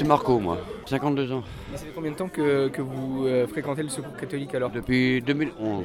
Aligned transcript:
c'est 0.00 0.06
Marco, 0.06 0.38
moi. 0.38 0.56
52 0.86 1.30
ans. 1.30 1.42
Et 1.74 1.76
ça 1.76 1.84
fait 1.84 1.92
combien 1.94 2.10
de 2.10 2.16
temps 2.16 2.28
que, 2.28 2.68
que 2.68 2.80
vous 2.80 3.26
euh, 3.26 3.46
fréquentez 3.46 3.82
le 3.82 3.90
secours 3.90 4.16
catholique 4.16 4.54
alors? 4.54 4.70
Depuis 4.70 5.20
2011. 5.20 5.84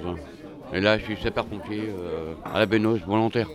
Et 0.73 0.79
là, 0.79 0.97
je 0.97 1.03
suis 1.03 1.17
sapeur-pompier 1.17 1.89
euh, 1.89 2.33
à 2.46 2.59
la 2.59 2.65
Bénoche, 2.65 3.01
volontaire. 3.05 3.49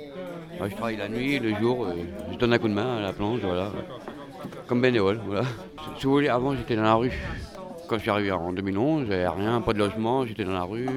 Ouais, 0.61 0.69
je 0.69 0.75
travaille 0.75 0.99
la 0.99 1.09
nuit, 1.09 1.39
le 1.39 1.55
jour, 1.59 1.87
euh, 1.87 1.95
je 2.31 2.37
donne 2.37 2.53
un 2.53 2.59
coup 2.59 2.69
de 2.69 2.75
main 2.75 2.99
à 2.99 3.01
la 3.01 3.15
planche, 3.15 3.41
voilà. 3.41 3.73
Comme 4.67 4.83
bénévole, 4.83 5.19
voilà. 5.27 5.45
Si 5.97 6.05
vous 6.05 6.13
voulez, 6.13 6.29
avant, 6.29 6.55
j'étais 6.55 6.77
dans 6.77 6.83
la 6.83 6.95
rue. 6.95 7.13
Quand 7.89 7.97
je 7.97 8.03
suis 8.03 8.11
arrivé 8.11 8.31
en 8.31 8.53
2011, 8.53 9.07
j'avais 9.09 9.29
rien, 9.29 9.63
pas 9.63 9.73
de 9.73 9.79
logement, 9.79 10.27
j'étais 10.27 10.45
dans 10.45 10.53
la 10.53 10.65
rue. 10.65 10.89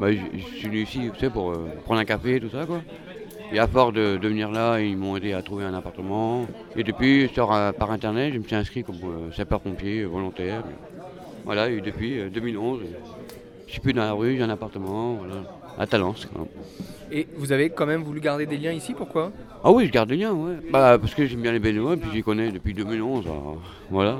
Bah, 0.00 0.08
je, 0.10 0.38
suis 0.56 0.68
venu 0.68 0.82
ici, 0.82 1.10
tu 1.12 1.20
sais, 1.20 1.30
pour 1.30 1.52
prendre 1.84 2.00
un 2.00 2.06
café, 2.06 2.40
tout 2.40 2.48
ça, 2.48 2.64
quoi. 2.64 2.80
Et 3.52 3.58
à 3.58 3.66
force 3.66 3.92
de, 3.92 4.16
de 4.16 4.28
venir 4.28 4.50
là, 4.50 4.80
ils 4.80 4.96
m'ont 4.96 5.16
aidé 5.16 5.32
à 5.32 5.42
trouver 5.42 5.64
un 5.64 5.74
appartement. 5.74 6.46
Et 6.76 6.82
depuis, 6.82 7.28
sur, 7.32 7.52
euh, 7.52 7.72
par 7.72 7.90
internet, 7.90 8.32
je 8.32 8.38
me 8.38 8.44
suis 8.44 8.56
inscrit 8.56 8.82
comme 8.82 8.96
euh, 8.96 9.32
sapeur-pompier 9.32 10.00
euh, 10.00 10.06
volontaire. 10.06 10.62
Voilà, 11.44 11.68
et 11.68 11.80
depuis 11.80 12.18
euh, 12.20 12.30
2011, 12.30 12.80
euh, 12.80 12.84
je 13.66 13.72
suis 13.72 13.80
plus 13.80 13.92
dans 13.92 14.02
la 14.02 14.12
rue, 14.12 14.36
j'ai 14.36 14.42
un 14.42 14.50
appartement, 14.50 15.14
voilà, 15.14 15.34
à 15.78 15.86
Talence. 15.86 16.26
quoi. 16.26 16.46
Et 17.12 17.28
vous 17.36 17.52
avez 17.52 17.68
quand 17.70 17.86
même 17.86 18.02
voulu 18.02 18.20
garder 18.20 18.46
des 18.46 18.56
liens 18.56 18.72
ici, 18.72 18.94
pourquoi? 18.94 19.30
Ah 19.62 19.70
oui, 19.70 19.86
je 19.86 19.92
garde 19.92 20.08
des 20.08 20.16
liens, 20.16 20.32
ouais. 20.32 20.54
Bah, 20.72 20.98
parce 20.98 21.14
que 21.14 21.26
j'aime 21.26 21.42
bien 21.42 21.52
les 21.52 21.58
bénévoles, 21.58 21.98
puis 21.98 22.10
j'y 22.12 22.22
connais 22.22 22.50
depuis 22.50 22.72
2011. 22.72 23.26
alors, 23.26 23.58
voilà. 23.90 24.16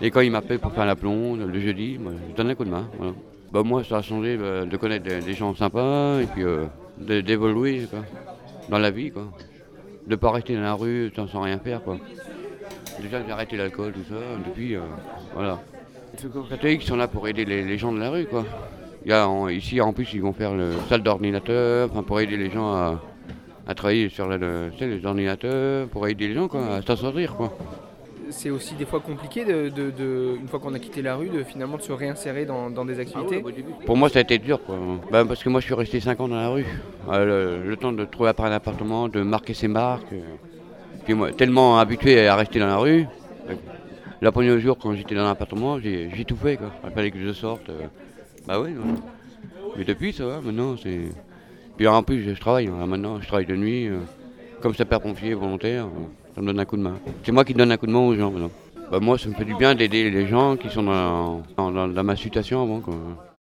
Et 0.00 0.10
quand 0.10 0.20
ils 0.20 0.30
m'appellent 0.30 0.60
pour 0.60 0.72
faire 0.72 0.86
la 0.86 0.96
plonge, 0.96 1.40
le 1.40 1.60
jeudi, 1.60 1.98
moi, 1.98 2.12
je 2.30 2.34
donne 2.34 2.50
un 2.50 2.54
coup 2.54 2.64
de 2.64 2.70
main. 2.70 2.88
Voilà. 2.96 3.12
Bah, 3.52 3.62
moi, 3.64 3.82
ça 3.84 3.98
a 3.98 4.02
changé 4.02 4.36
de 4.36 4.76
connaître 4.76 5.04
des, 5.04 5.34
gens 5.34 5.54
sympas, 5.54 6.20
et 6.20 6.26
puis 6.26 6.44
euh, 6.44 6.64
d'évoluer 6.98 7.86
dans 8.68 8.78
la 8.78 8.90
vie, 8.90 9.10
quoi. 9.10 9.28
De 10.06 10.16
pas 10.16 10.30
rester 10.30 10.54
dans 10.54 10.62
la 10.62 10.74
rue 10.74 11.12
sans, 11.14 11.40
rien 11.40 11.58
faire, 11.58 11.82
quoi. 11.82 11.98
Déjà, 13.00 13.24
j'ai 13.24 13.32
arrêté 13.32 13.56
l'alcool, 13.56 13.92
tout 13.92 14.04
ça, 14.08 14.20
depuis, 14.46 14.76
euh, 14.76 14.80
voilà. 15.34 15.60
Les 16.22 16.48
catholiques 16.50 16.82
sont 16.82 16.96
là 16.96 17.08
pour 17.08 17.26
aider 17.26 17.44
les, 17.44 17.78
gens 17.78 17.92
de 17.92 17.98
la 17.98 18.10
rue, 18.10 18.26
quoi. 18.26 18.44
Il 19.04 19.10
y 19.10 19.14
a, 19.14 19.28
en- 19.28 19.48
ici, 19.48 19.80
en 19.80 19.92
plus, 19.92 20.12
ils 20.12 20.22
vont 20.22 20.32
faire 20.32 20.54
le 20.54 20.72
salle 20.88 21.02
d'ordinateur, 21.02 21.88
pour 21.88 22.20
aider 22.20 22.36
les 22.36 22.50
gens 22.50 22.72
à, 22.72 23.00
travailler 23.74 24.08
sur 24.08 24.28
les 24.28 25.06
ordinateurs, 25.06 25.88
pour 25.88 26.06
aider 26.06 26.28
les 26.28 26.34
gens, 26.34 26.48
quoi, 26.48 26.76
à 26.76 26.82
s'en 26.82 27.12
quoi. 27.36 27.56
C'est 28.32 28.50
aussi 28.50 28.74
des 28.74 28.84
fois 28.86 29.00
compliqué, 29.00 29.44
de, 29.44 29.68
de- 29.68 29.90
de- 29.90 30.36
une 30.40 30.48
fois 30.48 30.58
qu'on 30.58 30.74
a 30.74 30.78
quitté 30.78 31.02
la 31.02 31.14
rue, 31.16 31.28
de 31.28 31.42
finalement 31.44 31.76
de 31.76 31.82
se 31.82 31.92
réinsérer 31.92 32.44
dans, 32.44 32.70
dans 32.70 32.84
des 32.84 32.98
activités. 32.98 33.42
Pour 33.86 33.96
moi, 33.96 34.08
ça 34.08 34.18
a 34.18 34.22
été 34.22 34.38
dur, 34.38 34.62
quoi. 34.64 34.76
Ben, 35.10 35.24
parce 35.26 35.42
que 35.44 35.48
moi, 35.48 35.60
je 35.60 35.66
suis 35.66 35.74
resté 35.74 36.00
5 36.00 36.18
ans 36.20 36.28
dans 36.28 36.36
la 36.36 36.48
rue. 36.48 36.66
Euh, 37.10 37.60
le, 37.62 37.70
le 37.70 37.76
temps 37.76 37.92
de 37.92 38.04
trouver 38.04 38.30
après 38.30 38.48
un 38.48 38.52
appartement, 38.52 39.08
de 39.08 39.22
marquer 39.22 39.54
ses 39.54 39.68
marques. 39.68 40.12
euh. 40.12 40.20
Puis 41.04 41.14
moi, 41.14 41.32
tellement 41.32 41.78
habitué 41.78 42.26
à 42.26 42.36
rester 42.36 42.58
dans 42.58 42.66
la 42.66 42.76
rue. 42.78 43.06
euh, 43.50 43.54
Le 44.20 44.30
premier 44.30 44.58
jour, 44.60 44.78
quand 44.78 44.94
j'étais 44.94 45.14
dans 45.14 45.24
l'appartement, 45.24 45.78
j'ai 45.80 46.10
j'ai 46.14 46.24
tout 46.24 46.36
fait, 46.36 46.56
quoi. 46.56 46.70
Il 46.84 46.90
fallait 46.90 47.10
que 47.10 47.18
je 47.20 47.32
sorte. 47.32 47.68
euh. 47.68 47.86
Bah 48.46 48.60
oui. 48.60 48.70
Mais 49.76 49.84
depuis, 49.84 50.12
ça 50.12 50.26
va, 50.26 50.40
maintenant, 50.40 50.76
c'est... 50.82 51.00
Puis 51.76 51.86
en 51.86 52.02
plus, 52.02 52.22
je 52.22 52.38
travaille. 52.38 52.66
hein. 52.68 52.86
Maintenant, 52.86 53.20
je 53.20 53.26
travaille 53.26 53.46
de 53.46 53.56
nuit, 53.56 53.86
euh, 53.88 53.98
comme 54.62 54.74
sapeur-pompier 54.74 55.34
volontaire. 55.34 55.86
Ça 56.34 56.40
me 56.40 56.46
donne 56.46 56.60
un 56.60 56.64
coup 56.64 56.76
de 56.76 56.82
main. 56.82 56.94
C'est 57.24 57.32
moi 57.32 57.44
qui 57.44 57.52
donne 57.52 57.70
un 57.72 57.76
coup 57.76 57.86
de 57.86 57.92
main 57.92 57.98
aux 57.98 58.14
gens. 58.14 58.32
Bah, 58.90 58.98
moi, 59.00 59.18
ça 59.18 59.28
me 59.28 59.34
fait 59.34 59.44
du 59.44 59.54
bien 59.54 59.74
d'aider 59.74 60.08
les 60.10 60.26
gens 60.26 60.56
qui 60.56 60.70
sont 60.70 60.82
dans, 60.84 61.42
dans- 61.56 62.04
ma 62.04 62.16
situation 62.16 62.62
avant. 62.62 62.82